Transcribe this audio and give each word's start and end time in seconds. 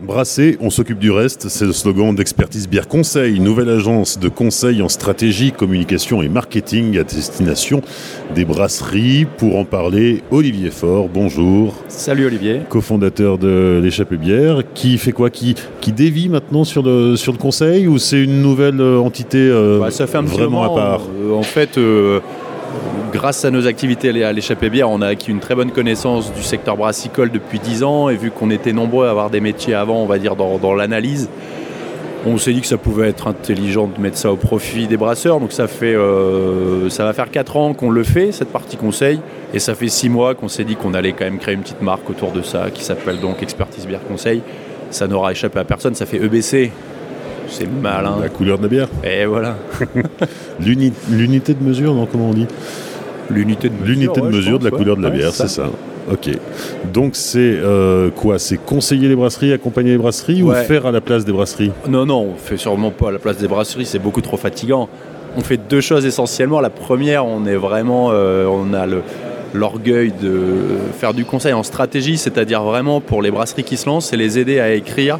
Brasser, 0.00 0.56
on 0.60 0.70
s'occupe 0.70 1.00
du 1.00 1.10
reste, 1.10 1.48
c'est 1.48 1.64
le 1.64 1.72
slogan 1.72 2.14
d'Expertise 2.14 2.68
Bière 2.68 2.86
Conseil, 2.86 3.40
nouvelle 3.40 3.68
agence 3.68 4.20
de 4.20 4.28
conseil 4.28 4.80
en 4.80 4.88
stratégie, 4.88 5.50
communication 5.50 6.22
et 6.22 6.28
marketing 6.28 6.96
à 6.98 7.02
destination 7.02 7.82
des 8.32 8.44
brasseries. 8.44 9.26
Pour 9.38 9.58
en 9.58 9.64
parler, 9.64 10.22
Olivier 10.30 10.70
Faure, 10.70 11.08
bonjour. 11.08 11.74
Salut 11.88 12.26
Olivier. 12.26 12.60
Cofondateur 12.68 13.38
de 13.38 13.80
l'échappée 13.82 14.18
bière, 14.18 14.62
qui 14.72 14.98
fait 14.98 15.10
quoi 15.10 15.30
qui, 15.30 15.56
qui 15.80 15.90
dévie 15.90 16.28
maintenant 16.28 16.62
sur 16.62 16.84
le, 16.84 17.16
sur 17.16 17.32
le 17.32 17.38
conseil 17.38 17.88
ou 17.88 17.98
c'est 17.98 18.22
une 18.22 18.40
nouvelle 18.40 18.80
euh, 18.80 19.00
entité 19.00 19.38
euh, 19.38 19.80
bah, 19.80 19.90
ça 19.90 20.06
fait 20.06 20.18
un 20.18 20.22
vraiment 20.22 20.62
moment, 20.62 20.74
à 20.74 20.76
part 20.76 21.00
euh, 21.20 21.34
En 21.34 21.42
fait, 21.42 21.76
grâce 23.12 23.44
à 23.44 23.50
nos 23.50 23.66
activités 23.66 24.24
à 24.24 24.32
l'échappée 24.32 24.70
bière, 24.70 24.90
on 24.90 25.02
a 25.02 25.08
acquis 25.08 25.30
une 25.30 25.40
très 25.40 25.54
bonne 25.54 25.70
connaissance 25.70 26.32
du 26.32 26.42
secteur 26.42 26.76
brassicole 26.76 27.30
depuis 27.30 27.58
10 27.58 27.82
ans 27.82 28.08
et 28.08 28.16
vu 28.16 28.30
qu'on 28.30 28.50
était 28.50 28.72
nombreux 28.72 29.06
à 29.06 29.10
avoir 29.10 29.30
des 29.30 29.40
métiers 29.40 29.74
avant, 29.74 30.02
on 30.02 30.06
va 30.06 30.18
dire, 30.18 30.36
dans, 30.36 30.74
l'analyse, 30.74 31.28
on 32.26 32.36
s'est 32.36 32.52
dit 32.52 32.60
que 32.60 32.66
ça 32.66 32.76
pouvait 32.76 33.08
être 33.08 33.26
intelligent 33.26 33.88
de 33.88 34.00
mettre 34.00 34.18
ça 34.18 34.32
au 34.32 34.36
profit 34.36 34.86
des 34.86 34.96
brasseurs. 34.96 35.40
Donc 35.40 35.52
ça, 35.52 35.66
fait, 35.66 35.94
euh, 35.94 36.88
ça 36.90 37.04
va 37.04 37.12
faire 37.12 37.30
4 37.30 37.56
ans 37.56 37.74
qu'on 37.74 37.90
le 37.90 38.04
fait, 38.04 38.32
cette 38.32 38.52
partie 38.52 38.76
conseil. 38.76 39.20
Et 39.54 39.58
ça 39.58 39.74
fait 39.74 39.88
6 39.88 40.08
mois 40.08 40.34
qu'on 40.34 40.48
s'est 40.48 40.64
dit 40.64 40.76
qu'on 40.76 40.94
allait 40.94 41.12
quand 41.12 41.24
même 41.24 41.38
créer 41.38 41.54
une 41.54 41.62
petite 41.62 41.82
marque 41.82 42.08
autour 42.10 42.32
de 42.32 42.42
ça 42.42 42.70
qui 42.70 42.84
s'appelle 42.84 43.20
donc 43.20 43.42
Expertise 43.42 43.86
Bière 43.86 44.04
Conseil. 44.06 44.42
Ça 44.90 45.06
n'aura 45.06 45.32
échappé 45.32 45.58
à 45.58 45.64
personne, 45.64 45.94
ça 45.94 46.06
fait 46.06 46.22
EBC. 46.22 46.72
C'est 47.50 47.66
malin. 47.66 48.18
La 48.20 48.28
couleur 48.28 48.58
de 48.58 48.64
la 48.64 48.68
bière. 48.68 48.88
Et 49.04 49.24
voilà. 49.26 49.56
L'unité 50.60 51.54
de 51.54 51.62
mesure, 51.62 51.94
non, 51.94 52.06
comment 52.06 52.30
on 52.30 52.34
dit? 52.34 52.46
L'unité 53.30 53.68
de 53.68 53.74
mesure, 53.74 53.86
L'unité 53.86 54.20
de, 54.20 54.26
mesure 54.26 54.58
de 54.58 54.64
la 54.64 54.70
couleur 54.70 54.96
de 54.96 55.02
la 55.02 55.10
bière, 55.10 55.32
c'est 55.32 55.48
ça. 55.48 55.70
Ok. 56.10 56.30
Donc 56.92 57.16
c'est 57.16 57.38
euh, 57.40 58.10
quoi? 58.10 58.38
C'est 58.38 58.56
conseiller 58.56 59.08
les 59.08 59.16
brasseries, 59.16 59.52
accompagner 59.52 59.90
les 59.90 59.98
brasseries 59.98 60.42
ou 60.42 60.52
faire 60.52 60.86
à 60.86 60.92
la 60.92 61.00
place 61.00 61.24
des 61.24 61.32
brasseries? 61.32 61.72
Non, 61.88 62.06
non, 62.06 62.32
on 62.34 62.36
fait 62.36 62.56
sûrement 62.56 62.90
pas 62.90 63.08
à 63.08 63.12
la 63.12 63.18
place 63.18 63.36
des 63.36 63.48
brasseries, 63.48 63.84
c'est 63.84 63.98
beaucoup 63.98 64.22
trop 64.22 64.38
fatigant. 64.38 64.88
On 65.36 65.42
fait 65.42 65.58
deux 65.58 65.82
choses 65.82 66.06
essentiellement. 66.06 66.60
La 66.60 66.70
première, 66.70 67.26
on 67.26 67.44
est 67.44 67.56
vraiment, 67.56 68.08
euh, 68.12 68.46
on 68.46 68.72
a 68.72 68.86
l'orgueil 69.52 70.12
de 70.20 70.40
faire 70.98 71.12
du 71.12 71.26
conseil 71.26 71.52
en 71.52 71.62
stratégie, 71.62 72.16
c'est-à-dire 72.16 72.62
vraiment 72.62 73.00
pour 73.00 73.20
les 73.20 73.30
brasseries 73.30 73.64
qui 73.64 73.76
se 73.76 73.86
lancent, 73.86 74.06
c'est 74.06 74.16
les 74.16 74.38
aider 74.38 74.60
à 74.60 74.72
écrire 74.72 75.18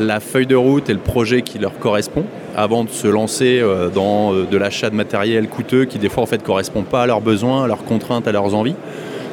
la 0.00 0.20
feuille 0.20 0.46
de 0.46 0.54
route 0.56 0.88
et 0.90 0.92
le 0.92 0.98
projet 0.98 1.42
qui 1.42 1.58
leur 1.58 1.78
correspond 1.78 2.24
avant 2.56 2.84
de 2.84 2.90
se 2.90 3.06
lancer 3.06 3.60
euh, 3.60 3.88
dans 3.88 4.32
euh, 4.32 4.46
de 4.50 4.56
l'achat 4.56 4.90
de 4.90 4.94
matériel 4.94 5.48
coûteux 5.48 5.84
qui 5.84 5.98
des 5.98 6.08
fois 6.08 6.22
en 6.22 6.26
fait 6.26 6.42
correspond 6.42 6.82
pas 6.82 7.02
à 7.02 7.06
leurs 7.06 7.20
besoins, 7.20 7.64
à 7.64 7.66
leurs 7.66 7.84
contraintes, 7.84 8.28
à 8.28 8.32
leurs 8.32 8.54
envies. 8.54 8.76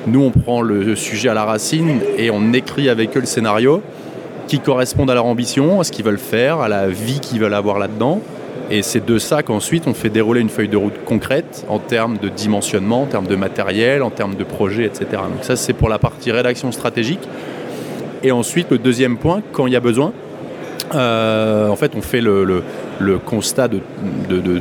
Nous 0.07 0.21
on 0.21 0.31
prend 0.31 0.61
le 0.61 0.95
sujet 0.95 1.29
à 1.29 1.33
la 1.33 1.45
racine 1.45 1.99
et 2.17 2.29
on 2.29 2.53
écrit 2.53 2.89
avec 2.89 3.15
eux 3.17 3.21
le 3.21 3.25
scénario 3.25 3.81
qui 4.47 4.59
correspond 4.59 5.07
à 5.07 5.13
leur 5.13 5.25
ambition, 5.25 5.79
à 5.79 5.83
ce 5.83 5.91
qu'ils 5.91 6.05
veulent 6.05 6.17
faire, 6.17 6.59
à 6.59 6.67
la 6.67 6.87
vie 6.87 7.19
qu'ils 7.19 7.39
veulent 7.39 7.53
avoir 7.53 7.79
là-dedans. 7.79 8.21
Et 8.71 8.81
c'est 8.81 9.05
de 9.05 9.19
ça 9.19 9.43
qu'ensuite 9.43 9.87
on 9.87 9.93
fait 9.93 10.09
dérouler 10.09 10.41
une 10.41 10.49
feuille 10.49 10.69
de 10.69 10.77
route 10.77 11.03
concrète 11.05 11.65
en 11.69 11.77
termes 11.77 12.17
de 12.17 12.29
dimensionnement, 12.29 13.03
en 13.03 13.05
termes 13.05 13.27
de 13.27 13.35
matériel, 13.35 14.01
en 14.01 14.09
termes 14.09 14.35
de 14.35 14.43
projet, 14.43 14.85
etc. 14.85 15.05
Donc 15.11 15.43
ça 15.43 15.55
c'est 15.55 15.73
pour 15.73 15.89
la 15.89 15.99
partie 15.99 16.31
rédaction 16.31 16.71
stratégique. 16.71 17.27
Et 18.23 18.31
ensuite 18.31 18.71
le 18.71 18.79
deuxième 18.79 19.17
point, 19.17 19.41
quand 19.51 19.67
il 19.67 19.73
y 19.73 19.75
a 19.75 19.81
besoin, 19.81 20.13
euh, 20.93 21.69
en 21.69 21.75
fait, 21.75 21.93
on 21.95 22.01
fait 22.01 22.21
le, 22.21 22.63
constat 23.25 23.67
de, 23.67 23.79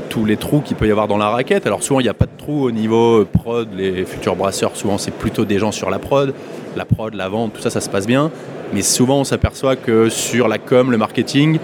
tous 0.08 0.24
les 0.24 0.36
trous 0.36 0.60
qu'il 0.60 0.76
peut 0.76 0.86
y 0.86 0.90
avoir 0.90 1.08
dans 1.08 1.18
la 1.18 1.28
raquette. 1.28 1.66
Alors 1.66 1.82
souvent, 1.82 2.00
il 2.00 2.04
n'y 2.04 2.08
a 2.08 2.14
pas 2.14 2.26
de 2.26 2.36
trous 2.36 2.64
au 2.64 2.70
niveau 2.70 3.24
prod. 3.24 3.68
Les 3.76 4.04
futurs 4.04 4.36
brasseurs, 4.36 4.76
souvent, 4.76 4.98
c'est 4.98 5.12
plutôt 5.12 5.44
des 5.44 5.58
gens 5.58 5.72
sur 5.72 5.90
la 5.90 5.98
prod. 5.98 6.34
La 6.76 6.84
prod, 6.84 7.14
la 7.14 7.28
vente, 7.28 7.52
tout 7.54 7.60
ça, 7.60 7.70
ça 7.70 7.80
se 7.80 7.90
passe 7.90 8.06
bien. 8.06 8.30
Mais 8.72 8.82
souvent, 8.82 9.20
on 9.20 9.24
s'aperçoit 9.24 9.76
que 9.76 10.08
sur 10.08 10.48
la 10.48 10.58
com, 10.58 10.90
le 10.90 10.96
marketing, 10.96 11.58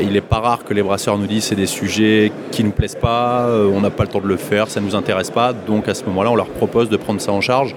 il 0.00 0.12
n'est 0.12 0.22
pas 0.22 0.38
rare 0.38 0.64
que 0.64 0.72
les 0.72 0.82
brasseurs 0.82 1.18
nous 1.18 1.26
disent 1.26 1.44
c'est 1.44 1.54
des 1.54 1.66
sujets 1.66 2.32
qui 2.50 2.62
ne 2.62 2.68
nous 2.68 2.74
plaisent 2.74 2.94
pas, 2.94 3.42
euh, 3.46 3.70
on 3.72 3.80
n'a 3.80 3.90
pas 3.90 4.04
le 4.04 4.08
temps 4.08 4.20
de 4.20 4.26
le 4.26 4.36
faire, 4.36 4.70
ça 4.70 4.80
ne 4.80 4.86
nous 4.86 4.94
intéresse 4.96 5.30
pas. 5.30 5.52
Donc 5.52 5.88
à 5.88 5.94
ce 5.94 6.04
moment-là, 6.04 6.30
on 6.30 6.36
leur 6.36 6.48
propose 6.48 6.88
de 6.88 6.96
prendre 6.96 7.20
ça 7.20 7.32
en 7.32 7.40
charge. 7.40 7.74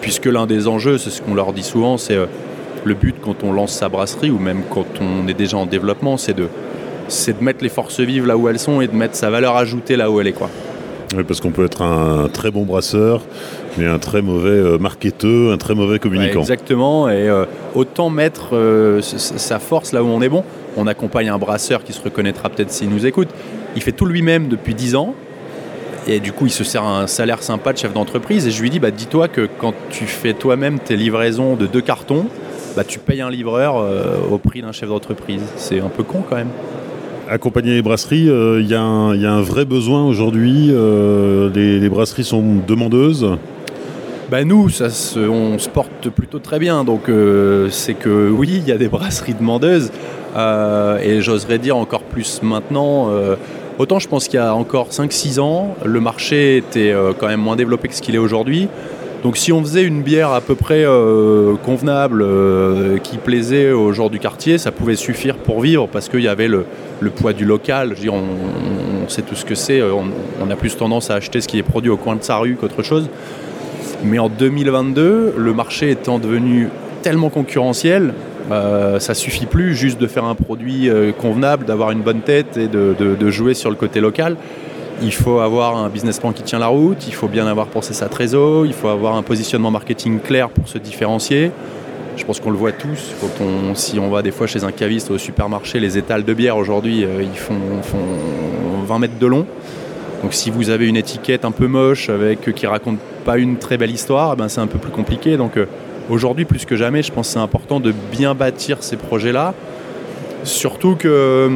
Puisque 0.00 0.26
l'un 0.26 0.46
des 0.46 0.68
enjeux, 0.68 0.98
c'est 0.98 1.10
ce 1.10 1.22
qu'on 1.22 1.34
leur 1.34 1.52
dit 1.52 1.64
souvent, 1.64 1.96
c'est 1.96 2.14
euh, 2.14 2.26
le 2.86 2.94
but 2.94 3.16
quand 3.22 3.42
on 3.42 3.52
lance 3.52 3.72
sa 3.72 3.88
brasserie 3.88 4.30
ou 4.30 4.38
même 4.38 4.62
quand 4.70 4.86
on 5.00 5.26
est 5.28 5.34
déjà 5.34 5.56
en 5.56 5.66
développement, 5.66 6.16
c'est 6.16 6.34
de, 6.34 6.48
c'est 7.08 7.38
de 7.38 7.44
mettre 7.44 7.62
les 7.62 7.68
forces 7.68 8.00
vives 8.00 8.26
là 8.26 8.36
où 8.36 8.48
elles 8.48 8.58
sont 8.58 8.80
et 8.80 8.86
de 8.86 8.94
mettre 8.94 9.16
sa 9.16 9.28
valeur 9.28 9.56
ajoutée 9.56 9.96
là 9.96 10.10
où 10.10 10.20
elle 10.20 10.28
est. 10.28 10.32
Quoi. 10.32 10.48
Oui, 11.16 11.24
parce 11.24 11.40
qu'on 11.40 11.50
peut 11.50 11.64
être 11.64 11.82
un 11.82 12.28
très 12.28 12.50
bon 12.50 12.64
brasseur, 12.64 13.22
mais 13.76 13.86
un 13.86 13.98
très 13.98 14.22
mauvais 14.22 14.50
euh, 14.50 14.78
marketeur, 14.78 15.52
un 15.52 15.56
très 15.56 15.74
mauvais 15.74 15.98
communicant. 15.98 16.40
exactement, 16.40 17.08
et 17.08 17.28
euh, 17.28 17.44
autant 17.74 18.10
mettre 18.10 18.56
euh, 18.56 19.00
sa 19.02 19.58
force 19.58 19.92
là 19.92 20.02
où 20.02 20.08
on 20.08 20.22
est 20.22 20.28
bon. 20.28 20.44
On 20.76 20.86
accompagne 20.86 21.28
un 21.28 21.38
brasseur 21.38 21.84
qui 21.84 21.92
se 21.92 22.02
reconnaîtra 22.02 22.50
peut-être 22.50 22.70
s'il 22.70 22.90
nous 22.90 23.06
écoute. 23.06 23.28
Il 23.76 23.82
fait 23.82 23.92
tout 23.92 24.04
lui-même 24.04 24.48
depuis 24.48 24.74
10 24.74 24.96
ans, 24.96 25.14
et 26.08 26.20
du 26.20 26.32
coup, 26.32 26.46
il 26.46 26.52
se 26.52 26.64
sert 26.64 26.84
un 26.84 27.06
salaire 27.06 27.42
sympa 27.42 27.72
de 27.72 27.78
chef 27.78 27.92
d'entreprise. 27.92 28.46
Et 28.46 28.50
je 28.50 28.62
lui 28.62 28.70
dis, 28.70 28.78
bah, 28.78 28.90
dis-toi 28.90 29.28
que 29.28 29.48
quand 29.58 29.74
tu 29.90 30.04
fais 30.04 30.34
toi-même 30.34 30.78
tes 30.78 30.96
livraisons 30.96 31.56
de 31.56 31.66
deux 31.66 31.80
cartons, 31.80 32.26
bah, 32.76 32.84
tu 32.84 32.98
payes 32.98 33.22
un 33.22 33.30
livreur 33.30 33.78
euh, 33.78 34.16
au 34.30 34.36
prix 34.36 34.60
d'un 34.60 34.70
chef 34.70 34.90
d'entreprise. 34.90 35.40
C'est 35.56 35.80
un 35.80 35.88
peu 35.88 36.02
con 36.02 36.22
quand 36.28 36.36
même. 36.36 36.50
Accompagner 37.28 37.72
les 37.72 37.82
brasseries, 37.82 38.24
il 38.24 38.30
euh, 38.30 38.62
y, 38.62 38.74
a 38.74 38.82
un 38.82 39.40
vrai 39.40 39.64
besoin 39.64 40.04
aujourd'hui. 40.04 40.68
Euh, 40.70 41.50
les, 41.54 41.88
brasseries 41.88 42.24
sont 42.24 42.44
demandeuses. 42.66 43.26
Bah 44.30 44.44
nous, 44.44 44.68
ça 44.68 44.88
on 45.16 45.58
se 45.58 45.68
porte 45.70 46.10
plutôt 46.10 46.38
très 46.38 46.58
bien. 46.58 46.84
Donc 46.84 47.04
c'est 47.70 47.94
que 47.94 48.28
oui, 48.28 48.60
il 48.62 48.68
y 48.68 48.72
a 48.72 48.76
des 48.76 48.88
brasseries 48.88 49.34
demandeuses. 49.34 49.90
et 50.36 51.20
j'oserais 51.22 51.58
dire 51.58 51.76
encore 51.76 52.02
plus 52.02 52.42
maintenant. 52.42 53.08
autant 53.78 54.00
je 54.00 54.08
pense 54.08 54.28
qu'il 54.28 54.38
y 54.38 54.42
a 54.42 54.54
encore 54.54 54.88
5-6 54.90 55.40
ans, 55.40 55.76
le 55.84 56.00
marché 56.00 56.58
était 56.58 56.92
quand 57.18 57.28
même 57.28 57.40
moins 57.40 57.56
développé 57.56 57.88
que 57.88 57.94
ce 57.94 58.02
qu'il 58.02 58.16
est 58.16 58.18
aujourd'hui. 58.18 58.68
Donc 59.26 59.38
si 59.38 59.52
on 59.52 59.60
faisait 59.60 59.82
une 59.82 60.02
bière 60.02 60.30
à 60.30 60.40
peu 60.40 60.54
près 60.54 60.84
euh, 60.84 61.56
convenable, 61.56 62.22
euh, 62.22 62.98
qui 62.98 63.16
plaisait 63.16 63.72
aux 63.72 63.90
gens 63.90 64.08
du 64.08 64.20
quartier, 64.20 64.56
ça 64.56 64.70
pouvait 64.70 64.94
suffire 64.94 65.34
pour 65.34 65.60
vivre 65.60 65.88
parce 65.88 66.08
qu'il 66.08 66.20
y 66.20 66.28
avait 66.28 66.46
le, 66.46 66.64
poids 67.16 67.32
du 67.32 67.44
local. 67.44 67.96
Je 68.00 68.08
on, 68.08 68.22
sait 69.08 69.22
tout 69.22 69.34
ce 69.34 69.44
que 69.44 69.56
c'est. 69.56 69.82
On, 69.82 70.48
a 70.48 70.54
plus 70.54 70.76
tendance 70.76 71.10
à 71.10 71.14
acheter 71.14 71.40
ce 71.40 71.48
qui 71.48 71.58
est 71.58 71.64
produit 71.64 71.90
au 71.90 71.96
coin 71.96 72.14
de 72.14 72.22
sa 72.22 72.36
rue 72.36 72.54
qu'autre 72.54 72.84
chose. 72.84 73.10
Mais 74.04 74.20
en 74.20 74.28
2022, 74.28 75.34
le 75.36 75.52
marché 75.52 75.90
étant 75.90 76.20
devenu 76.20 76.68
tellement 77.02 77.28
concurrentiel, 77.28 78.14
euh, 78.52 79.00
ça 79.00 79.14
suffit 79.14 79.46
plus 79.46 79.74
juste 79.74 80.00
de 80.00 80.06
faire 80.06 80.24
un 80.26 80.36
produit 80.36 80.88
convenable, 81.18 81.64
d'avoir 81.64 81.90
une 81.90 82.02
bonne 82.02 82.20
tête 82.20 82.56
et 82.56 82.68
de, 82.68 83.30
jouer 83.30 83.54
sur 83.54 83.70
le 83.70 83.76
côté 83.76 83.98
local. 84.00 84.36
Il 85.02 85.12
faut 85.12 85.40
avoir 85.40 85.76
un 85.76 85.90
business 85.90 86.18
plan 86.18 86.32
qui 86.32 86.42
tient 86.42 86.58
la 86.58 86.68
route, 86.68 87.06
il 87.06 87.12
faut 87.12 87.28
bien 87.28 87.46
avoir 87.46 87.66
pensé 87.66 87.92
sa 87.92 88.08
trésor, 88.08 88.64
il 88.64 88.72
faut 88.72 88.88
avoir 88.88 89.16
un 89.16 89.22
positionnement 89.22 89.70
marketing 89.70 90.20
clair 90.20 90.48
pour 90.48 90.68
se 90.68 90.78
différencier. 90.78 91.50
Je 92.16 92.24
pense 92.24 92.40
qu'on 92.40 92.50
le 92.50 92.56
voit 92.56 92.72
tous. 92.72 93.12
On, 93.42 93.74
si 93.74 93.98
on 93.98 94.08
va 94.08 94.22
des 94.22 94.30
fois 94.30 94.46
chez 94.46 94.64
un 94.64 94.72
caviste 94.72 95.10
au 95.10 95.18
supermarché, 95.18 95.80
les 95.80 95.98
étals 95.98 96.24
de 96.24 96.32
bière 96.32 96.56
aujourd'hui, 96.56 97.04
euh, 97.04 97.22
ils 97.22 97.38
font, 97.38 97.54
20 98.86 98.98
mètres 98.98 99.18
de 99.18 99.26
long. 99.26 99.46
Donc 100.22 100.32
si 100.32 100.50
vous 100.50 100.70
avez 100.70 100.88
une 100.88 100.96
étiquette 100.96 101.44
un 101.44 101.50
peu 101.50 101.66
moche 101.66 102.08
avec 102.08 102.54
qui 102.54 102.66
raconte 102.66 102.98
pas 103.26 103.36
une 103.36 103.58
très 103.58 103.76
belle 103.76 103.90
histoire, 103.90 104.32
eh 104.32 104.36
ben 104.36 104.48
c'est 104.48 104.60
un 104.60 104.66
peu 104.66 104.78
plus 104.78 104.92
compliqué. 104.92 105.36
Donc 105.36 105.58
euh, 105.58 105.66
aujourd'hui, 106.08 106.46
plus 106.46 106.64
que 106.64 106.74
jamais, 106.74 107.02
je 107.02 107.12
pense 107.12 107.26
que 107.26 107.32
c'est 107.34 107.38
important 107.38 107.80
de 107.80 107.92
bien 108.10 108.34
bâtir 108.34 108.78
ces 108.80 108.96
projets-là. 108.96 109.52
Surtout 110.42 110.96
que 110.96 111.50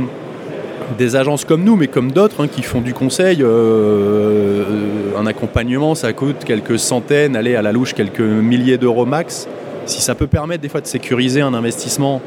des 0.99 1.17
agences 1.17 1.45
comme 1.45 1.65
nous, 1.65 1.77
mais 1.77 1.87
comme 1.89 2.12
d'autres 2.12 2.45
hein, 2.45 2.49
qui 2.49 2.62
font 2.62 2.81
du 2.81 2.95
conseil. 2.95 3.43
Euh, 3.43 3.47
euh, 3.47 5.19
un 5.19 5.27
accompagnement, 5.27 5.95
ça 5.95 6.12
coûte 6.12 6.45
quelques 6.45 6.78
centaines, 6.78 7.37
aller 7.37 7.56
à 7.56 7.62
la 7.62 7.73
louche 7.73 7.95
quelques 7.95 8.21
milliers 8.21 8.78
d'euros 8.78 9.06
max. 9.06 9.49
Si 9.87 10.00
ça 10.00 10.15
peut 10.15 10.27
permettre 10.27 10.62
des 10.62 10.69
fois 10.69 10.81
de 10.81 10.87
sécuriser 10.87 11.41
un 11.41 11.55
investissement 11.55 12.21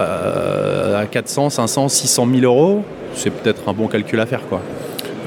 euh, 0.00 1.00
à 1.00 1.06
400, 1.06 1.50
500, 1.50 1.88
600 1.88 2.28
000 2.34 2.44
euros, 2.44 2.84
c'est 3.14 3.30
peut-être 3.30 3.68
un 3.68 3.72
bon 3.72 3.88
calcul 3.88 4.20
à 4.20 4.26
faire. 4.26 4.42
quoi. 4.48 4.60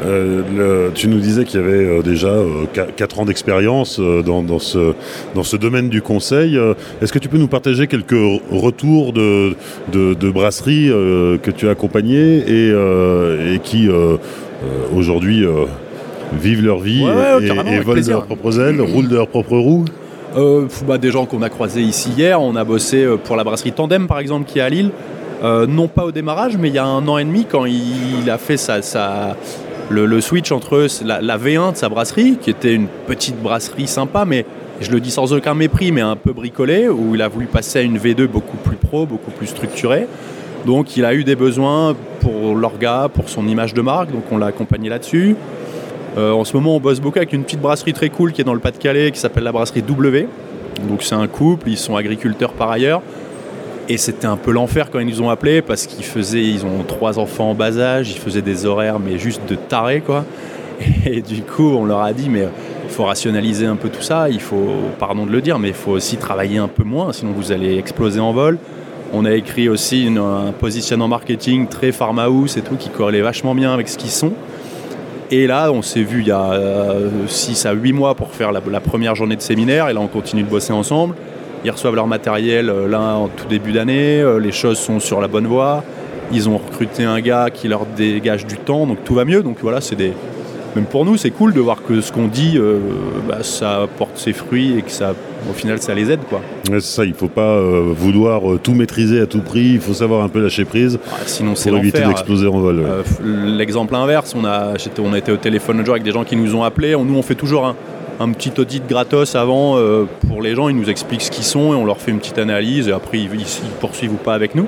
Euh, 0.03 0.89
tu 0.94 1.07
nous 1.07 1.19
disais 1.19 1.45
qu'il 1.45 1.59
y 1.59 1.63
avait 1.63 1.86
euh, 1.86 2.01
déjà 2.01 2.33
4 2.74 2.89
euh, 2.97 3.21
ans 3.21 3.25
d'expérience 3.25 4.00
dans, 4.00 4.59
ce, 4.59 4.94
dans 5.33 5.44
ce 5.44 5.56
domaine 5.56 5.89
du 5.89 6.01
conseil. 6.01 6.59
Est-ce 7.01 7.13
que 7.13 7.19
tu 7.19 7.30
peux 7.30 7.38
nous 7.38 7.47
partager 7.47 7.88
quelques 7.88 8.42
retours 8.51 9.13
de, 9.13 9.56
de, 9.92 10.30
brasseries 10.30 10.89
que 10.89 11.51
tu 11.51 11.68
as 11.68 11.71
accompagnées 11.71 12.44
et, 12.47 13.59
qui 13.63 13.89
aujourd'hui 14.95 15.45
vivent 16.33 16.65
leur 16.65 16.80
vie 16.80 17.03
et, 17.03 17.80
volent 17.80 18.01
leurs 18.07 18.25
propres 18.25 18.59
ailes, 18.59 18.81
roulent 18.81 19.07
de 19.07 19.15
leurs 19.15 19.27
propres 19.27 19.57
roues? 19.57 19.86
Bah, 20.88 20.98
Des 20.98 21.12
gens 21.12 21.25
qu'on 21.25 21.41
a 21.41 21.50
croisés 21.50 21.81
ici 21.81 22.09
hier. 22.18 22.41
On 22.41 22.56
a 22.56 22.63
bossé 22.63 23.07
pour 23.24 23.36
la 23.36 23.44
brasserie 23.44 23.71
Tandem 23.71 24.07
par 24.07 24.19
exemple 24.19 24.45
qui 24.45 24.59
est 24.59 24.63
à 24.63 24.69
Lille. 24.69 24.91
non 25.41 25.88
pas 25.88 26.06
au 26.06 26.12
démarrage, 26.12 26.57
mais 26.57 26.68
il 26.68 26.75
y 26.75 26.80
a 26.80 26.86
un 26.86 27.07
an 27.07 27.18
et 27.18 27.24
demi, 27.24 27.45
quand 27.50 27.65
il, 27.65 28.30
a 28.30 28.38
fait 28.38 28.57
sa, 28.57 28.81
le, 29.90 30.22
switch 30.22 30.52
entre 30.52 30.88
la, 31.04 31.38
V1 31.38 31.74
de 31.74 31.78
sa 31.78 31.90
brasserie, 31.90 32.38
qui 32.42 32.50
était 32.50 32.74
une 32.74 32.88
petite 33.08 33.42
brasserie 33.42 33.88
sympa, 33.88 34.26
mais 34.26 34.46
je 34.82 34.92
le 34.92 35.00
dis 35.00 35.12
sans 35.12 35.34
aucun 35.34 35.54
mépris, 35.54 35.92
mais 35.92 36.02
un 36.02 36.16
peu 36.16 36.34
bricolé, 36.34 36.90
où 36.90 37.16
il 37.16 37.22
a 37.22 37.28
voulu 37.28 37.46
passer 37.46 37.80
à 37.80 37.82
une 37.82 37.98
V2 37.98 38.28
beaucoup 38.28 38.58
plus 38.58 38.78
pro, 38.78 39.06
beaucoup 39.06 39.32
plus 39.32 39.48
structurée. 39.48 40.08
Donc 40.66 40.98
il 40.98 41.06
a 41.06 41.14
eu 41.14 41.24
des 41.24 41.36
besoins 41.36 41.96
pour 42.22 42.56
l'orga, 42.56 43.10
pour 43.14 43.30
son 43.30 43.48
image 43.48 43.74
de 43.74 43.82
marque, 43.82 44.12
donc 44.12 44.24
on 44.32 44.38
l'a 44.38 44.48
accompagné 44.48 44.90
là-dessus. 44.90 45.36
Euh, 46.18 46.32
en 46.32 46.44
ce 46.44 46.56
moment, 46.56 46.76
on 46.76 46.80
bosse 46.80 47.00
beaucoup 47.00 47.20
avec 47.20 47.34
une 47.34 47.44
petite 47.44 47.62
brasserie 47.62 47.94
très 47.94 48.10
cool 48.10 48.32
qui 48.32 48.42
est 48.42 48.46
dans 48.46 48.54
le 48.54 48.60
Pas-de-Calais, 48.60 49.12
qui 49.12 49.20
s'appelle 49.20 49.44
la 49.44 49.52
brasserie 49.52 49.82
W. 49.82 50.28
Donc 50.90 51.04
c'est 51.04 51.16
un 51.16 51.28
couple, 51.28 51.70
ils 51.70 51.78
sont 51.78 51.96
agriculteurs 51.96 52.54
par 52.54 52.72
ailleurs. 52.72 53.02
Et 53.88 53.98
c'était 53.98 54.26
un 54.26 54.38
peu 54.38 54.52
l'enfer 54.52 54.90
quand 54.92 55.00
ils 55.00 55.08
nous 55.08 55.22
ont 55.22 55.30
appelés 55.30 55.62
parce 55.62 55.86
qu'ils 55.86 56.06
faisaient, 56.06 56.44
ils 56.44 56.66
ont 56.66 56.84
trois 56.88 57.20
enfants 57.20 57.52
en 57.52 57.54
bas 57.54 57.78
âge, 57.78 58.12
ils 58.12 58.18
faisaient 58.18 58.42
des 58.42 58.66
horaires 58.66 59.00
mais 59.00 59.20
juste 59.20 59.42
de 59.48 59.56
tarés 59.56 60.02
quoi. 60.02 60.26
Et 61.06 61.22
du 61.22 61.44
coup, 61.44 61.76
on 61.76 61.86
leur 61.86 62.02
a 62.02 62.12
dit 62.12 62.30
mais 62.30 62.48
il 62.84 62.90
faut 62.90 63.06
rationaliser 63.06 63.66
un 63.66 63.76
peu 63.76 63.90
tout 63.90 64.02
ça, 64.02 64.30
il 64.30 64.40
faut, 64.40 64.74
pardon 65.00 65.26
de 65.26 65.32
le 65.32 65.42
dire, 65.42 65.60
mais 65.60 65.70
il 65.70 65.74
faut 65.74 65.92
aussi 65.92 66.18
travailler 66.18 66.58
un 66.58 66.68
peu 66.68 66.84
moins, 66.84 67.14
sinon 67.14 67.32
vous 67.32 67.52
allez 67.52 67.78
exploser 67.78 68.20
en 68.20 68.32
vol. 68.32 68.58
On 69.14 69.24
a 69.24 69.34
écrit 69.34 69.70
aussi 69.70 70.10
un 70.18 70.52
positionnement 70.52 71.08
marketing 71.08 71.68
très 71.68 71.92
pharma 71.92 72.24
house 72.24 72.58
et 72.58 72.62
tout 72.62 72.76
qui 72.76 72.90
corrélait 72.90 73.22
vachement 73.22 73.54
bien 73.54 73.74
avec 73.74 73.88
ce 73.88 73.98
qu'ils 73.98 74.10
sont. 74.10 74.34
Et 75.32 75.48
là, 75.48 75.72
on 75.72 75.82
s'est 75.82 76.04
vu 76.04 76.22
il 76.22 76.28
y 76.28 76.32
a 76.32 76.60
6 77.28 77.66
euh, 77.66 77.70
à 77.70 77.74
8 77.74 77.94
mois 77.94 78.16
pour 78.16 78.32
faire 78.32 78.52
la, 78.52 78.62
première 78.80 79.16
journée 79.16 79.36
de 79.36 79.42
séminaire. 79.42 79.90
Et 79.90 79.94
là, 79.94 80.00
on 80.00 80.08
continue 80.08 80.44
de 80.44 80.50
bosser 80.50 80.74
ensemble. 80.74 81.16
Ils 81.65 81.71
reçoivent 81.71 81.95
leur 81.95 82.07
matériel 82.07 82.69
euh, 82.69 82.88
là 82.88 83.15
en 83.15 83.27
tout 83.27 83.47
début 83.47 83.73
d'année. 83.73 84.21
Euh, 84.21 84.39
les 84.39 84.53
choses 84.53 84.77
sont 84.77 85.00
sur 85.01 85.19
la 85.19 85.27
bonne 85.27 85.47
voie. 85.47 85.83
Ils 86.31 86.47
ont 86.47 86.57
recruté 86.57 87.03
un 87.03 87.19
gars 87.19 87.50
qui 87.51 87.67
leur 87.67 87.85
dégage 87.85 88.45
du 88.45 88.56
temps. 88.57 88.85
Donc 88.88 89.03
tout 89.03 89.15
va 89.15 89.25
mieux. 89.25 89.44
Donc 89.44 89.57
voilà, 89.62 89.81
c'est 89.81 89.95
des, 89.95 90.13
même 90.75 90.85
pour 90.85 91.06
nous, 91.06 91.15
c'est 91.15 91.31
cool 91.31 91.53
de 91.53 91.62
voir 91.62 91.81
que 91.83 92.01
ce 92.01 92.12
qu'on 92.12 92.27
dit, 92.27 92.57
euh, 92.57 92.79
bah, 93.27 93.44
ça 93.44 93.88
porte 93.97 94.17
ses 94.17 94.33
fruits 94.33 94.77
et 94.77 94.81
que 94.81 94.91
ça, 94.91 95.13
au 95.50 95.53
final, 95.53 95.81
ça 95.81 95.94
les 95.94 96.12
aide. 96.12 96.19
Quoi. 96.27 96.41
c'est 96.65 96.81
ça, 96.81 97.06
il 97.06 97.12
ne 97.12 97.15
faut 97.15 97.29
pas 97.29 97.56
euh, 97.56 97.94
vouloir 97.95 98.51
euh, 98.51 98.59
tout 98.62 98.73
maîtriser 98.73 99.21
à 99.21 99.25
tout 99.25 99.39
prix, 99.39 99.73
il 99.75 99.79
faut 99.79 99.94
savoir 99.94 100.21
un 100.21 100.27
peu 100.27 100.41
lâcher 100.41 100.65
prise 100.65 101.00
ah, 101.09 101.15
sinon 101.25 101.56
c'est 101.56 101.69
pour 101.69 101.79
éviter 101.79 102.01
d'exploser 102.01 102.47
en 102.47 102.59
vol. 102.59 102.83
L'exemple 103.23 103.95
inverse, 103.95 104.33
on 104.35 104.44
a, 104.44 104.73
on 105.00 105.13
a 105.13 105.17
été 105.17 105.31
au 105.31 105.38
téléphone 105.38 105.79
un 105.79 105.85
jour 105.85 105.94
avec 105.94 106.03
des 106.03 106.12
gens 106.12 106.25
qui 106.25 106.35
nous 106.35 106.56
ont 106.56 106.63
appelés, 106.63 106.91
nous 106.91 107.15
on 107.15 107.21
fait 107.21 107.35
toujours 107.35 107.65
un, 107.65 107.75
petit 108.31 108.53
audit 108.57 108.88
gratos 108.88 109.35
avant 109.35 109.77
pour 110.27 110.41
les 110.41 110.56
gens, 110.56 110.69
ils 110.69 110.75
nous 110.75 110.89
expliquent 110.89 111.21
ce 111.21 111.31
qu'ils 111.31 111.44
sont 111.44 111.73
et 111.73 111.75
on 111.75 111.85
leur 111.85 112.00
fait 112.00 112.12
une 112.12 112.19
petite 112.19 112.38
analyse 112.38 112.88
et 112.88 112.91
après 112.91 113.19
ils, 113.19 113.29
poursuivent 113.79 114.13
ou 114.13 114.17
pas 114.17 114.33
avec 114.33 114.56
nous. 114.56 114.67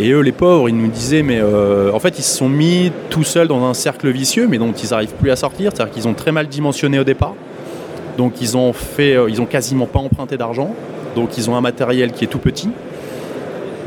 Et 0.00 0.12
eux, 0.12 0.20
les 0.20 0.32
pauvres, 0.32 0.70
ils 0.70 0.76
nous 0.76 0.88
disaient, 0.88 1.22
mais 1.22 1.40
euh, 1.42 1.92
en 1.92 1.98
fait, 1.98 2.18
ils 2.18 2.22
se 2.22 2.34
sont 2.34 2.48
mis 2.48 2.90
tout 3.10 3.22
seuls 3.22 3.48
dans 3.48 3.62
un 3.64 3.74
cercle 3.74 4.08
vicieux, 4.08 4.46
mais 4.48 4.56
dont 4.56 4.72
ils 4.72 4.90
n'arrivent 4.90 5.12
plus 5.12 5.30
à 5.30 5.36
sortir. 5.36 5.72
C'est-à-dire 5.74 5.92
qu'ils 5.92 6.08
ont 6.08 6.14
très 6.14 6.32
mal 6.32 6.48
dimensionné 6.48 6.98
au 6.98 7.04
départ. 7.04 7.34
Donc, 8.16 8.40
ils 8.40 8.56
ont 8.56 8.72
fait, 8.72 9.14
euh, 9.14 9.28
ils 9.28 9.42
ont 9.42 9.46
quasiment 9.46 9.84
pas 9.84 9.98
emprunté 9.98 10.38
d'argent. 10.38 10.74
Donc, 11.14 11.36
ils 11.36 11.50
ont 11.50 11.56
un 11.56 11.60
matériel 11.60 12.12
qui 12.12 12.24
est 12.24 12.28
tout 12.28 12.38
petit. 12.38 12.70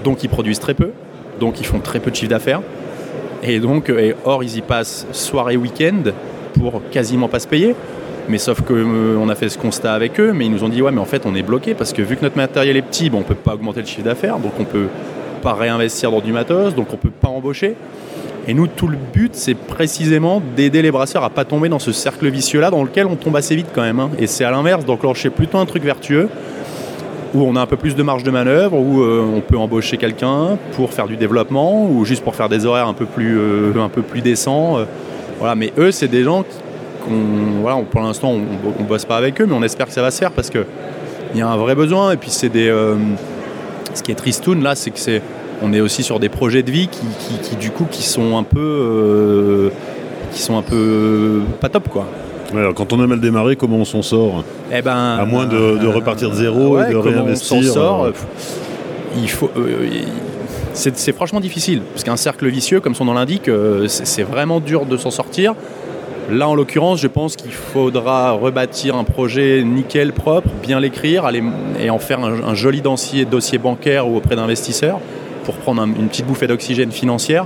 Donc, 0.03 0.23
ils 0.23 0.29
produisent 0.29 0.59
très 0.59 0.75
peu. 0.75 0.91
Donc, 1.39 1.59
ils 1.59 1.65
font 1.65 1.79
très 1.79 1.99
peu 1.99 2.11
de 2.11 2.15
chiffre 2.15 2.29
d'affaires. 2.29 2.61
Et 3.41 3.59
donc, 3.59 3.89
euh, 3.89 3.99
et 3.99 4.15
or, 4.23 4.43
ils 4.43 4.57
y 4.57 4.61
passent 4.61 5.07
soirée, 5.13 5.57
week-end 5.57 6.11
pour 6.53 6.81
quasiment 6.91 7.27
pas 7.27 7.39
se 7.39 7.47
payer. 7.47 7.75
Mais 8.29 8.37
sauf 8.37 8.61
qu'on 8.61 9.29
a 9.29 9.35
fait 9.35 9.49
ce 9.49 9.57
constat 9.57 9.93
avec 9.93 10.19
eux, 10.19 10.31
mais 10.33 10.45
ils 10.45 10.51
nous 10.51 10.63
ont 10.63 10.69
dit 10.69 10.81
ouais 10.81 10.91
mais 10.91 11.01
en 11.01 11.05
fait 11.05 11.25
on 11.25 11.35
est 11.35 11.43
bloqué 11.43 11.73
parce 11.73 11.91
que 11.91 12.01
vu 12.01 12.15
que 12.15 12.21
notre 12.21 12.37
matériel 12.37 12.77
est 12.77 12.81
petit, 12.81 13.09
bon, 13.09 13.19
on 13.19 13.23
peut 13.23 13.35
pas 13.35 13.53
augmenter 13.55 13.81
le 13.81 13.85
chiffre 13.85 14.03
d'affaires, 14.03 14.39
donc 14.39 14.53
on 14.59 14.63
peut 14.63 14.87
pas 15.41 15.53
réinvestir 15.53 16.09
dans 16.09 16.21
du 16.21 16.31
matos, 16.31 16.73
donc 16.73 16.87
on 16.93 16.97
peut 16.97 17.09
pas 17.09 17.27
embaucher. 17.27 17.75
Et 18.47 18.53
nous, 18.53 18.67
tout 18.67 18.87
le 18.87 18.97
but, 19.13 19.35
c'est 19.35 19.53
précisément 19.53 20.41
d'aider 20.55 20.81
les 20.81 20.91
brasseurs 20.91 21.23
à 21.23 21.29
pas 21.29 21.45
tomber 21.45 21.69
dans 21.69 21.79
ce 21.79 21.93
cercle 21.93 22.27
vicieux-là 22.29 22.71
dans 22.71 22.83
lequel 22.83 23.07
on 23.07 23.15
tombe 23.15 23.35
assez 23.37 23.55
vite 23.55 23.67
quand 23.73 23.81
même. 23.81 23.99
Hein. 24.01 24.09
Et 24.19 24.27
c'est 24.27 24.43
à 24.43 24.51
l'inverse, 24.51 24.83
d'enclencher 24.83 25.29
plutôt 25.29 25.59
un 25.59 25.65
truc 25.65 25.83
vertueux 25.83 26.27
où 27.33 27.41
on 27.41 27.55
a 27.55 27.61
un 27.61 27.65
peu 27.65 27.77
plus 27.77 27.95
de 27.95 28.03
marge 28.03 28.23
de 28.23 28.31
manœuvre, 28.31 28.77
où 28.77 29.01
euh, 29.01 29.21
on 29.21 29.41
peut 29.41 29.57
embaucher 29.57 29.97
quelqu'un 29.97 30.57
pour 30.73 30.93
faire 30.93 31.07
du 31.07 31.17
développement 31.17 31.85
ou 31.85 32.05
juste 32.05 32.23
pour 32.23 32.35
faire 32.35 32.49
des 32.49 32.65
horaires 32.65 32.87
un 32.87 32.93
peu 32.93 33.05
plus, 33.05 33.37
euh, 33.37 33.73
un 33.77 33.89
peu 33.89 34.01
plus 34.01 34.21
décents. 34.21 34.77
Euh. 34.77 34.85
voilà. 35.39 35.55
Mais 35.55 35.73
eux, 35.77 35.91
c'est 35.91 36.07
des 36.07 36.23
gens 36.23 36.43
voilà, 37.61 37.81
pour 37.89 38.01
l'instant, 38.01 38.31
on, 38.31 38.81
ne 38.81 38.87
bosse 38.87 39.05
pas 39.05 39.17
avec 39.17 39.39
eux, 39.41 39.45
mais 39.45 39.53
on 39.53 39.63
espère 39.63 39.87
que 39.87 39.93
ça 39.93 40.01
va 40.01 40.11
se 40.11 40.19
faire 40.19 40.31
parce 40.31 40.49
qu'il 40.49 40.65
y 41.35 41.41
a 41.41 41.47
un 41.47 41.57
vrai 41.57 41.75
besoin. 41.75 42.11
Et 42.11 42.17
puis 42.17 42.29
c'est 42.29 42.49
des 42.49 42.71
ce 43.93 44.01
qui 44.01 44.11
est 44.11 44.15
tristoun 44.15 44.63
là, 44.63 44.75
c'est 44.75 44.91
que 44.91 44.99
c'est 44.99 45.21
on 45.61 45.71
est 45.73 45.81
aussi 45.81 46.03
sur 46.03 46.19
des 46.19 46.29
projets 46.29 46.63
de 46.63 46.71
vie 46.71 46.89
qui, 46.89 47.55
du 47.55 47.71
coup 47.71 47.85
qui 47.89 48.03
sont 48.03 48.37
un 48.37 48.43
peu 48.43 48.59
euh, 48.59 49.69
qui 50.31 50.41
sont 50.41 50.57
un 50.57 50.61
peu 50.61 51.41
pas 51.61 51.69
top 51.69 51.87
quoi. 51.89 52.05
quand 52.75 52.91
on 52.91 52.99
a 52.99 53.07
mal 53.07 53.19
démarré, 53.19 53.55
comment 53.55 53.77
on 53.77 53.85
s'en 53.85 54.01
sort? 54.01 54.43
Eh 54.71 54.81
ben, 54.81 55.17
À 55.19 55.25
moins 55.25 55.45
de, 55.45 55.85
repartir 55.85 56.29
de 56.29 56.35
zéro 56.35 56.79
et 56.79 56.91
de 56.91 56.97
réinvestir. 56.97 57.57
On 57.57 57.61
s'en 57.61 57.73
sort. 57.73 58.03
Euh. 58.05 58.11
il 59.15 59.29
faut. 59.29 59.49
Euh, 59.57 59.87
c'est 60.73 61.13
franchement 61.13 61.39
difficile 61.39 61.83
parce 61.93 62.03
qu'un 62.03 62.17
cercle 62.17 62.47
vicieux, 62.47 62.79
comme 62.79 62.95
son 62.95 63.05
nom 63.05 63.13
l'indique, 63.13 63.49
c'est 63.87 64.23
vraiment 64.23 64.59
dur 64.59 64.87
de 64.87 64.97
s'en 64.97 65.11
sortir. 65.11 65.53
Là, 66.31 66.47
en 66.47 66.55
l'occurrence, 66.55 67.01
je 67.01 67.07
pense 67.07 67.35
qu'il 67.35 67.51
faudra 67.51 68.31
rebâtir 68.31 68.95
un 68.95 69.03
projet 69.03 69.63
nickel, 69.63 70.13
propre, 70.13 70.49
bien 70.61 70.79
l'écrire 70.79 71.29
et 71.79 71.89
en 71.89 71.99
faire 71.99 72.19
un, 72.19 72.55
joli 72.55 72.81
dossier, 72.81 73.25
dossier 73.25 73.57
bancaire 73.57 74.07
ou 74.07 74.17
auprès 74.17 74.35
d'investisseurs 74.35 74.99
pour 75.43 75.55
prendre 75.55 75.83
une 75.83 76.07
petite 76.07 76.25
bouffée 76.25 76.47
d'oxygène 76.47 76.91
financière 76.91 77.45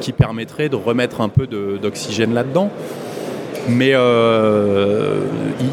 qui 0.00 0.12
permettrait 0.12 0.68
de 0.68 0.76
remettre 0.76 1.20
un 1.20 1.28
peu 1.28 1.46
d'oxygène 1.46 2.34
là-dedans. 2.34 2.70
Mais 3.68 3.92
euh, 3.94 5.20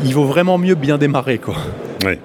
il, 0.05 0.13
vaut 0.13 0.23
vraiment 0.23 0.57
mieux 0.57 0.75
bien 0.75 0.97
démarrer, 0.97 1.37
quoi. 1.37 1.55
Ouais. 2.05 2.17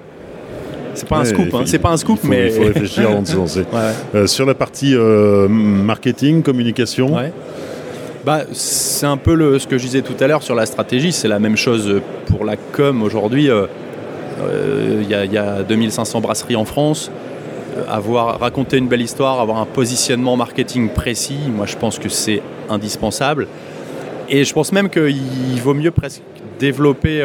C'est 0.93 1.07
pas, 1.07 1.17
un 1.17 1.25
scoop, 1.25 1.53
hein. 1.53 1.63
c'est 1.65 1.77
pas 1.77 1.91
un 1.91 1.97
scoop, 1.97 2.19
mais 2.23 2.47
il 2.47 2.51
faut 2.51 2.63
réfléchir 2.63 3.09
avant 3.09 3.21
de 3.21 3.27
se 3.27 3.35
lancer. 3.35 3.65
Euh, 4.15 4.25
sur 4.25 4.45
la 4.45 4.55
partie 4.55 4.95
euh, 4.95 5.47
marketing, 5.47 6.41
communication, 6.41 7.15
bah, 8.27 8.41
c'est 8.51 9.05
un 9.05 9.15
peu 9.15 9.33
le, 9.35 9.57
ce 9.57 9.67
que 9.67 9.77
je 9.77 9.85
disais 9.85 10.01
tout 10.01 10.21
à 10.21 10.27
l'heure 10.27 10.43
sur 10.43 10.53
la 10.53 10.65
stratégie, 10.65 11.13
c'est 11.13 11.29
la 11.29 11.39
même 11.39 11.55
chose 11.55 12.01
pour 12.25 12.43
la 12.43 12.57
com 12.57 13.01
aujourd'hui. 13.01 13.49
Euh, 13.49 13.67
euh, 14.41 15.01
il 15.01 15.09
y, 15.09 15.37
a 15.37 15.63
2500 15.63 16.19
brasseries 16.19 16.57
en 16.57 16.65
France. 16.65 17.09
Euh, 17.77 17.83
avoir 17.87 18.37
raconté 18.37 18.79
une 18.79 18.89
belle 18.89 19.01
histoire, 19.01 19.39
avoir 19.39 19.59
un 19.59 19.65
positionnement 19.65 20.35
marketing 20.35 20.89
précis, 20.89 21.39
moi 21.55 21.65
je 21.65 21.77
pense 21.77 21.99
que 21.99 22.09
c'est 22.09 22.41
indispensable. 22.69 23.47
Et 24.27 24.43
je 24.43 24.53
pense 24.53 24.73
même 24.73 24.89
qu'il 24.89 25.61
vaut 25.63 25.73
mieux 25.73 25.91
presque 25.91 26.21
développer 26.59 27.23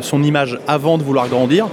son 0.00 0.22
image 0.22 0.60
avant 0.68 0.96
de 0.96 1.02
vouloir 1.02 1.26
grandir 1.26 1.66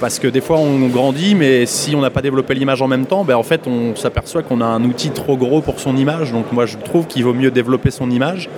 parce 0.00 0.18
que 0.18 0.28
des 0.28 0.40
fois 0.40 0.58
on 0.58 0.88
grandit, 0.88 1.34
mais 1.34 1.66
si 1.66 1.94
on 1.94 2.00
n'a 2.00 2.10
pas 2.10 2.22
développé 2.22 2.54
l'image 2.54 2.82
en 2.82 2.88
même 2.88 3.06
temps, 3.06 3.24
ben 3.24 3.36
en 3.36 3.42
fait 3.42 3.66
on 3.66 3.94
s'aperçoit 3.96 4.42
qu'on 4.42 4.60
a 4.60 4.66
un 4.66 4.84
outil 4.84 5.10
trop 5.10 5.36
gros 5.36 5.60
pour 5.60 5.80
son 5.80 5.96
image. 5.96 6.32
Donc 6.32 6.52
moi 6.52 6.66
je 6.66 6.76
trouve 6.76 7.06
qu'il 7.06 7.24
vaut 7.24 7.34
mieux 7.34 7.50
développer 7.50 7.90
son 7.90 8.10
image. 8.10 8.48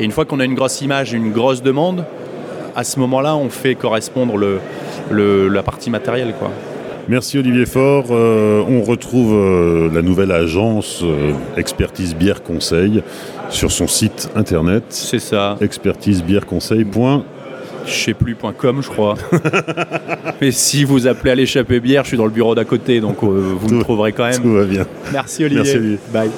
Et 0.00 0.04
une 0.04 0.12
fois 0.12 0.24
qu'on 0.24 0.40
a 0.40 0.44
une 0.44 0.54
grosse 0.54 0.80
image, 0.80 1.12
une 1.12 1.32
grosse 1.32 1.62
demande, 1.62 2.04
à 2.76 2.84
ce 2.84 2.98
moment-là 3.00 3.36
on 3.36 3.50
fait 3.50 3.74
correspondre 3.74 4.36
le, 4.36 5.48
la 5.48 5.62
partie 5.62 5.90
matérielle. 5.90 6.34
Quoi. 6.38 6.50
Merci 7.08 7.38
Olivier 7.38 7.64
Faure. 7.64 8.06
Euh, 8.10 8.62
on 8.68 8.82
retrouve 8.82 9.32
euh, 9.32 9.90
la 9.92 10.02
nouvelle 10.02 10.30
agence 10.30 11.00
euh, 11.02 11.32
Expertise 11.56 12.14
Bière 12.14 12.42
Conseil 12.42 13.02
sur 13.48 13.72
son 13.72 13.86
site 13.86 14.28
internet. 14.34 14.84
C'est 14.90 15.18
ça. 15.18 15.56
expertisebièreconseil.com 15.60 17.37
je 17.88 18.04
sais 18.04 18.14
plus.com 18.14 18.82
je 18.82 18.88
crois. 18.88 19.16
Mais 20.40 20.52
si 20.52 20.84
vous 20.84 21.06
appelez 21.06 21.30
à 21.30 21.34
l'échappée 21.34 21.80
bière, 21.80 22.04
je 22.04 22.08
suis 22.08 22.16
dans 22.16 22.26
le 22.26 22.30
bureau 22.30 22.54
d'à 22.54 22.64
côté, 22.64 23.00
donc 23.00 23.22
euh, 23.22 23.54
vous 23.56 23.74
me 23.74 23.82
trouverez 23.82 24.12
quand 24.12 24.24
même. 24.24 24.40
Tout 24.40 24.54
va 24.54 24.64
bien. 24.64 24.86
Merci 25.12 25.44
Olivier. 25.44 25.62
Merci 25.62 25.76
Olivier. 25.76 25.98
Bye. 26.12 26.30